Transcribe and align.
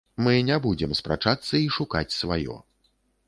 Мы 0.27 0.31
не 0.45 0.55
будзем 0.63 0.95
спрачацца 0.99 1.53
і 1.65 1.69
шукаць 1.77 2.17
сваё. 2.21 2.57